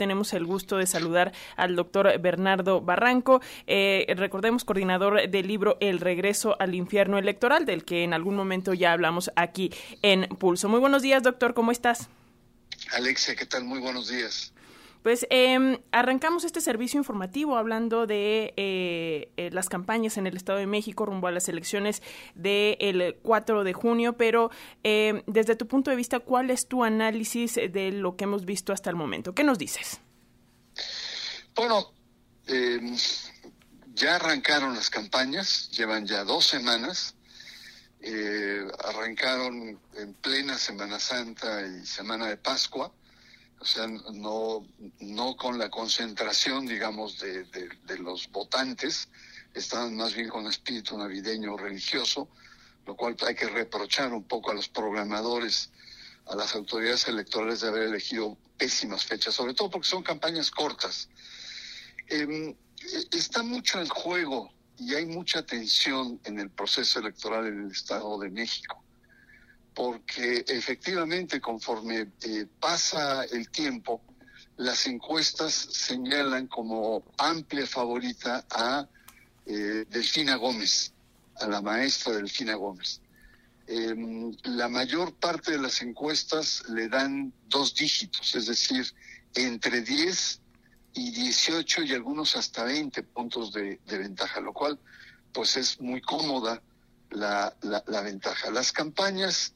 [0.00, 6.00] tenemos el gusto de saludar al doctor Bernardo Barranco, eh, recordemos coordinador del libro El
[6.00, 10.70] regreso al infierno electoral, del que en algún momento ya hablamos aquí en Pulso.
[10.70, 12.08] Muy buenos días, doctor, ¿cómo estás?
[12.92, 13.64] Alexia, ¿qué tal?
[13.64, 14.54] Muy buenos días.
[15.02, 20.58] Pues eh, arrancamos este servicio informativo hablando de eh, eh, las campañas en el Estado
[20.58, 22.02] de México rumbo a las elecciones
[22.34, 24.50] del 4 de junio, pero
[24.82, 28.72] em, desde tu punto de vista, ¿cuál es tu análisis de lo que hemos visto
[28.74, 29.34] hasta el momento?
[29.34, 30.00] ¿Qué nos dices?
[31.54, 31.92] Bueno,
[32.46, 32.94] em,
[33.94, 37.14] ya arrancaron las campañas, llevan ya dos semanas,
[38.02, 42.92] eh, arrancaron en plena Semana Santa y Semana de Pascua
[43.60, 44.66] o sea, no,
[45.00, 49.08] no con la concentración, digamos, de, de, los votantes,
[49.52, 52.28] estaban más bien con espíritu navideño religioso,
[52.86, 55.70] lo cual hay que reprochar un poco a los programadores,
[56.26, 61.10] a las autoridades electorales de haber elegido pésimas fechas, sobre todo porque son campañas cortas.
[62.08, 62.56] Eh,
[63.12, 68.18] está mucho en juego y hay mucha tensión en el proceso electoral en el Estado
[68.18, 68.82] de México
[69.80, 74.02] porque efectivamente conforme eh, pasa el tiempo,
[74.58, 78.86] las encuestas señalan como amplia favorita a
[79.46, 80.92] eh, Delfina Gómez,
[81.36, 83.00] a la maestra Delfina Gómez.
[83.66, 88.84] Em, la mayor parte de las encuestas le dan dos dígitos, es decir,
[89.34, 90.42] entre 10
[90.92, 94.78] y 18 y algunos hasta 20 puntos de, ventaja, lo cual
[95.32, 96.60] pues es muy cómoda
[97.08, 98.50] la, la ventaja.
[98.50, 99.54] Las campañas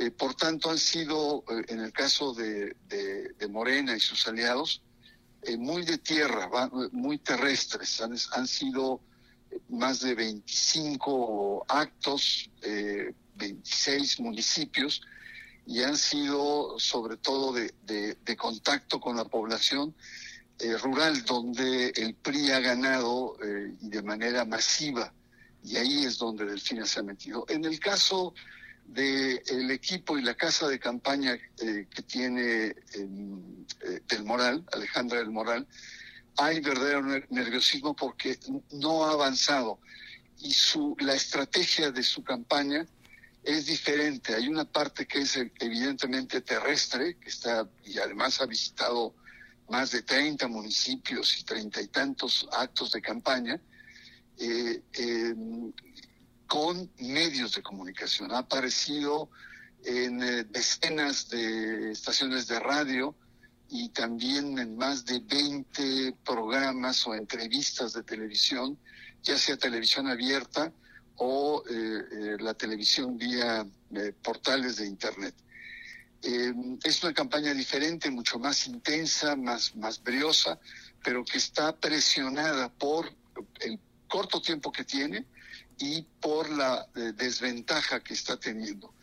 [0.00, 2.76] eh, por tanto, han sido, eh, en el caso de,
[3.50, 4.80] Morena y sus aliados,
[5.42, 6.48] eh, muy de tierra,
[6.92, 8.00] muy terrestres.
[8.00, 9.00] Han, sido
[9.68, 12.48] más de 25 actos,
[13.34, 15.02] 26 municipios,
[15.66, 19.96] y han sido sobre todo de, contacto con la población
[20.80, 23.36] rural, donde el PRI ha ganado
[23.80, 25.12] de manera masiva,
[25.64, 27.44] y ahí es donde Delfina se ha metido.
[27.48, 28.34] En el caso
[28.88, 35.18] del equipo y la casa de campaña eh, que tiene em, eh, del Moral, Alejandra
[35.18, 35.66] del Moral,
[36.36, 38.38] hay verdadero nerviosismo porque
[38.72, 39.78] no ha avanzado
[40.40, 42.86] y su la estrategia de su campaña
[43.42, 44.34] es diferente.
[44.34, 49.14] Hay una parte que es evidentemente terrestre, que está y además ha visitado
[49.68, 53.60] más de 30 municipios y treinta y tantos actos de campaña.
[54.38, 55.72] Eh, em,
[56.48, 58.32] con medios de comunicación.
[58.32, 59.30] Ha aparecido
[59.84, 63.14] en eh, decenas de estaciones de radio
[63.68, 68.78] y también en más de 20 programas o entrevistas de televisión,
[69.22, 70.72] ya sea televisión abierta
[71.16, 73.66] o eh, eh, la televisión vía
[74.22, 75.34] portales de Internet.
[76.22, 80.58] es una campaña diferente, mucho más intensa, más, más briosa,
[81.04, 83.12] pero que está presionada por
[83.60, 83.78] el
[84.08, 85.26] corto tiempo que tiene,
[85.78, 88.94] y por la eh, desventaja que está teniendo.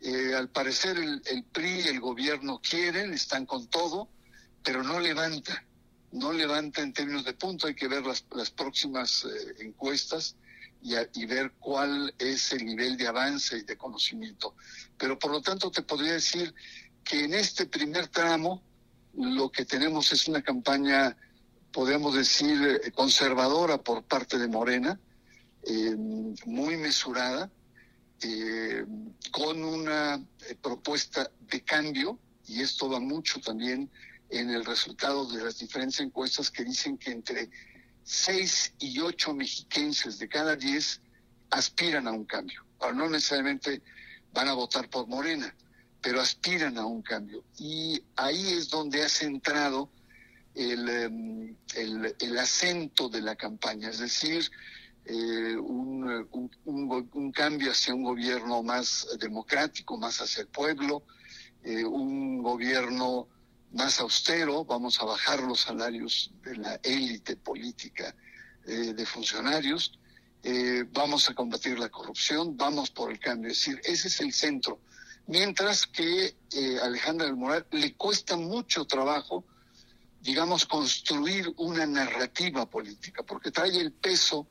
[0.00, 4.08] Eh, al parecer el, PRI y el gobierno quieren, están con todo,
[4.62, 5.64] pero no levanta,
[6.12, 10.36] no levanta en términos de punto, hay que ver las, las próximas eh, encuestas
[10.82, 14.54] y, y, ver cuál es el nivel de avance y de conocimiento.
[14.96, 16.54] Pero por lo tanto te podría decir
[17.04, 18.62] que en este primer tramo
[19.14, 21.16] lo que tenemos es una campaña,
[21.72, 24.98] podríamos decir, conservadora por parte de Morena,
[25.62, 25.94] eh,
[26.46, 27.50] muy mesurada,
[28.22, 28.84] eh,
[29.30, 33.90] con una eh, propuesta de cambio, y esto va mucho también
[34.28, 37.50] en el resultado de las diferentes encuestas que dicen que entre
[38.04, 41.00] 6 y 8 mexiquenses de cada 10
[41.50, 42.64] aspiran a un cambio.
[42.78, 43.82] Ahora, no necesariamente
[44.32, 45.54] van a votar por Morena,
[46.00, 47.44] pero aspiran a un cambio.
[47.58, 49.90] Y ahí es donde ha centrado
[50.54, 54.50] el, em, el acento de la campaña, es decir,
[55.12, 56.28] eh, un,
[56.64, 61.02] un, cambio hacia un gobierno más democrático, más hacia el pueblo,
[61.64, 63.26] eh, un gobierno
[63.72, 68.14] más austero, vamos a bajar los salarios de la élite política
[68.66, 69.98] eh, de funcionarios,
[70.92, 74.80] vamos a combatir la corrupción, vamos por el cambio, es decir, ese es el centro.
[75.26, 76.36] Mientras que
[76.82, 79.44] Alejandra del Moral le cuesta mucho trabajo,
[80.20, 84.46] digamos, construir una narrativa política, porque trae el peso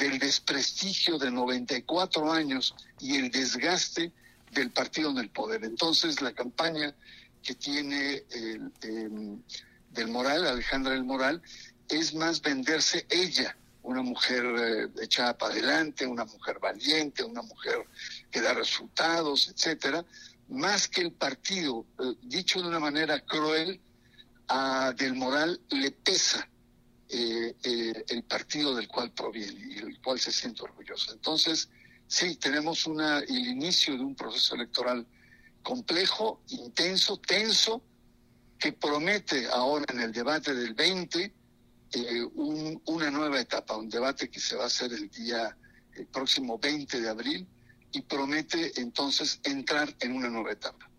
[0.00, 4.12] del desprestigio de 94 años y el desgaste
[4.50, 5.62] del partido en el poder.
[5.62, 6.94] Entonces, la campaña
[7.42, 9.42] que tiene el, em,
[9.90, 11.42] del Moral, Alejandra del Moral,
[11.88, 17.84] es más venderse ella, una mujer eh, echada para adelante, una mujer valiente, una mujer
[18.30, 20.04] que da resultados, etcétera,
[20.48, 23.80] más que el partido, eh, dicho de una manera cruel,
[24.48, 26.49] a Del Moral le pesa
[27.12, 31.12] eh, eh, el partido del cual proviene y del cual se siente orgulloso.
[31.12, 31.68] Entonces,
[32.06, 35.06] sí, tenemos una, el inicio de un proceso electoral
[35.62, 37.82] complejo, intenso, tenso,
[38.58, 41.32] que promete ahora en el debate del 20
[41.92, 42.22] eh,
[42.84, 45.56] una nueva etapa, un debate que se va a hacer el día
[45.94, 47.48] el próximo 20 de abril
[47.90, 50.89] y promete entonces entrar en una nueva etapa.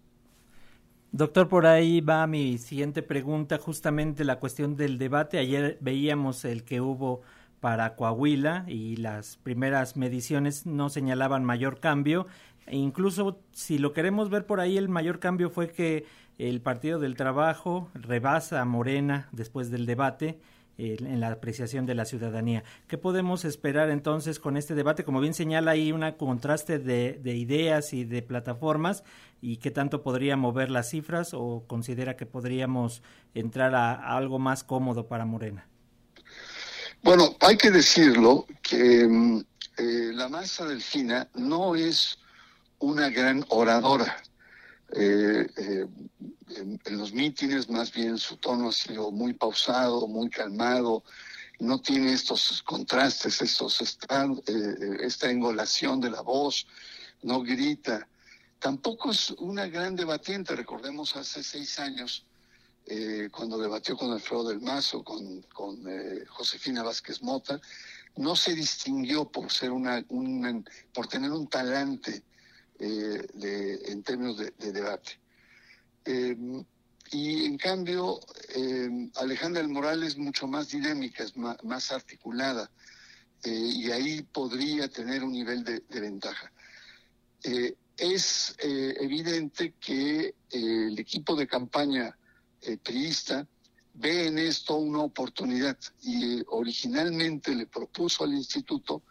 [1.14, 5.40] Doctor, por ahí va mi siguiente pregunta, justamente la cuestión del debate.
[5.40, 7.22] Ayer veíamos el que hubo
[7.60, 12.28] para Coahuila y las primeras mediciones no señalaban mayor cambio.
[12.66, 16.06] E incluso si lo queremos ver por ahí, el mayor cambio fue que
[16.38, 20.40] el Partido del Trabajo rebasa a Morena después del debate
[20.82, 22.64] en la apreciación de la ciudadanía.
[22.88, 25.04] ¿Qué podemos esperar entonces con este debate?
[25.04, 29.04] Como bien señala ahí un contraste de, ideas y de plataformas
[29.42, 34.64] y qué tanto podría mover las cifras o considera que podríamos entrar a, algo más
[34.64, 35.68] cómodo para Morena.
[37.04, 39.40] Bueno, hay que decirlo que mm,
[39.78, 42.20] eh, la masa delfina no es
[42.80, 44.18] una gran oradora.
[44.94, 45.88] Eh, eh,
[46.58, 51.04] en, los mítines más bien su tono ha sido muy pausado, muy calmado,
[51.60, 56.68] no tiene estos contrastes, estos eh, esta engolación de la voz,
[57.22, 58.08] no grita.
[58.60, 62.26] Tampoco es una gran debatiente, recordemos hace seis años,
[63.32, 65.84] cuando debatió con Alfredo del Mazo, con, con
[66.28, 67.62] Josefina Vázquez Mota,
[68.18, 70.04] no se distinguió por ser una,
[70.94, 72.24] por tener un talante
[72.84, 73.28] eh,
[73.92, 75.20] en términos de, debate.
[76.06, 76.36] Eh,
[77.12, 78.20] y en cambio,
[78.56, 82.72] eh, Alejandra del Moral es mucho más dinámica, es más, articulada,
[83.44, 86.52] y ahí podría tener un nivel de, ventaja.
[87.98, 92.16] es evidente que el equipo de campaña
[92.84, 93.48] priista
[93.96, 99.02] ve en esto una oportunidad y originalmente le propuso al instituto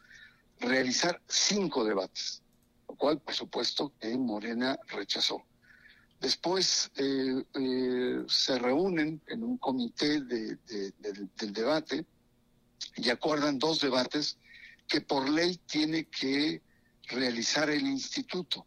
[0.61, 2.41] realizar cinco debates
[2.91, 5.45] lo cual, por supuesto, que Morena rechazó.
[6.21, 12.05] Después eh, eh, se reúnen en un comité del debate
[12.97, 14.39] y acuerdan dos debates
[14.89, 16.63] que por ley tiene que
[17.05, 18.67] realizar el instituto,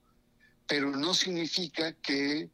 [0.66, 2.50] pero no significa que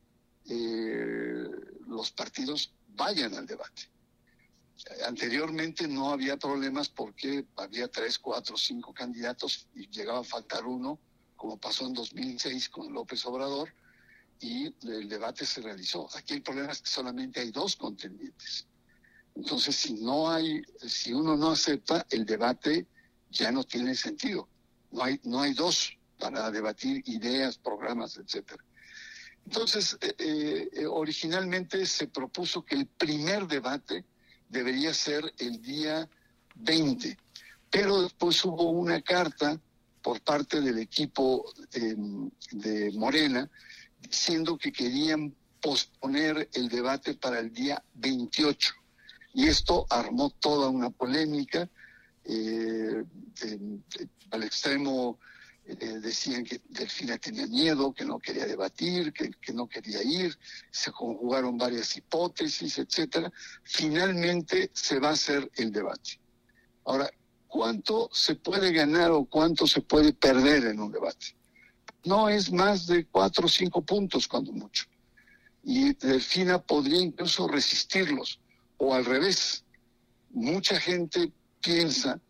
[0.50, 1.44] eh,
[1.88, 3.83] los partidos vayan al debate.
[5.06, 11.00] Anteriormente no había problemas porque había tres, cuatro, cinco candidatos y llegaba a faltar uno
[11.40, 13.74] como pasó en 2006 con López Obrador,
[14.42, 16.10] y el debate se realizó.
[16.18, 18.68] Aquí el problema es que solamente hay dos contendientes.
[19.36, 22.88] Entonces, si no hay, si uno no acepta, el debate
[23.32, 24.50] ya no tiene sentido.
[24.92, 28.62] No hay, no hay dos para debatir ideas, programas, etcétera.
[29.46, 34.04] Entonces, eh, eh, originalmente se propuso que el primer debate
[34.50, 36.10] debería ser el día
[36.56, 37.18] 20,
[37.70, 39.58] pero después hubo una carta
[40.01, 43.50] por parte del equipo em, de Morena
[44.00, 48.74] diciendo que querían posponer el debate para el día 28.
[49.34, 51.69] Y esto armó toda una polémica.
[52.24, 53.04] Eh,
[54.31, 55.19] al extremo
[55.66, 60.38] eh, decían que Delfina tenía miedo, que no quería debatir, que, que, no quería ir,
[60.72, 63.31] se conjugaron varias hipótesis, etcétera.
[63.63, 66.19] Finalmente se va a hacer el debate.
[66.85, 67.09] Ahora,
[67.50, 71.36] cuánto se puede ganar o cuánto se puede perder en un debate.
[72.06, 74.86] No es más de cuatro o cinco puntos cuando mucho.
[75.64, 78.40] Y Delfina podría incluso resistirlos.
[78.78, 79.66] O al revés,
[80.30, 82.22] mucha gente piensa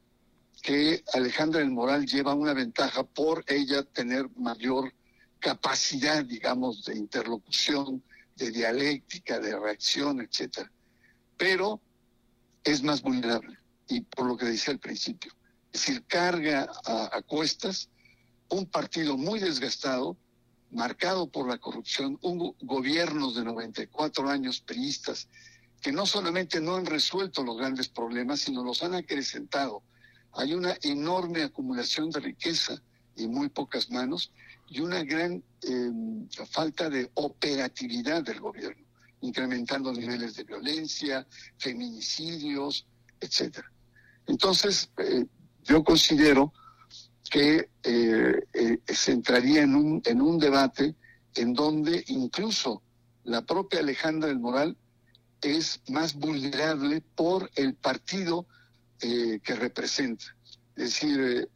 [0.63, 4.93] que Alejandra del Moral lleva una ventaja por ella tener mayor
[5.39, 8.01] capacidad, digamos, de interlocución,
[8.35, 10.71] de dialéctica, de reacción, etcétera.
[11.37, 11.79] Pero
[12.63, 13.58] es más vulnerable
[13.89, 15.33] y por lo que decía al principio.
[15.73, 17.89] Es decir, carga a, cuestas
[18.49, 20.15] un partido muy desgastado,
[20.71, 25.27] marcado por la corrupción, un gobiernos de 94 años priistas
[25.81, 29.83] que no solamente no han resuelto los grandes problemas, sino los han acrecentado.
[30.33, 32.81] Hay una enorme acumulación de riqueza
[33.15, 34.31] en muy pocas manos
[34.67, 38.85] y una gran em, falta de operatividad del gobierno,
[39.21, 41.25] incrementando niveles de violencia,
[41.57, 42.85] feminicidios,
[43.19, 43.71] etcétera.
[44.29, 45.25] Entonces, eh,
[45.63, 46.53] yo considero
[47.31, 50.95] que eh, eh, se entraría en un, en un debate
[51.35, 52.83] en donde incluso
[53.23, 54.77] la propia Alejandra del Moral
[55.41, 58.45] es más vulnerable por el partido
[58.99, 60.25] que representa.
[60.75, 61.49] Es decir,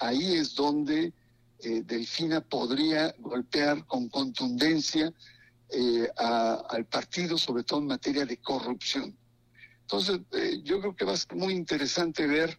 [0.00, 1.12] ahí es donde
[1.60, 5.12] Delfina podría golpear con contundencia
[5.70, 9.14] eh, al partido, sobre todo en materia de corrupción.
[9.90, 12.58] Entonces, eh, yo creo que va a ser muy interesante ver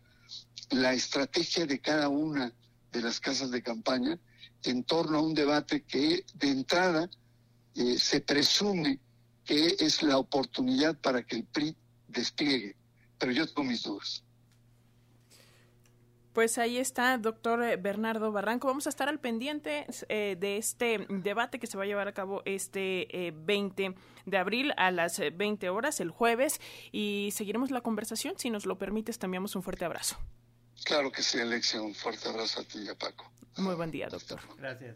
[0.71, 2.51] la estrategia de cada una
[2.91, 4.17] de las casas de campaña
[4.63, 7.07] en torno a un debate que de entrada
[7.75, 8.99] eh, se presume
[9.45, 11.75] que es la oportunidad para que el PRI
[12.07, 12.75] despliegue.
[13.19, 14.23] Pero yo tengo mis dudas.
[16.39, 18.69] Pues ahí está, doctor eh, Bernardo Barranco.
[18.69, 22.13] Vamos a estar al pendiente eh, de este debate que se va a llevar a
[22.13, 26.61] cabo este 20 eh, de abril a las 20 horas, el jueves,
[26.93, 28.35] y seguiremos la conversación.
[28.37, 30.15] Si nos lo permites, también un fuerte abrazo.
[30.85, 31.81] Claro que sí, Alexia.
[31.81, 33.29] Un fuerte abrazo a ti y a Paco.
[33.57, 34.39] Muy buen día, doctor.
[34.57, 34.95] Gracias.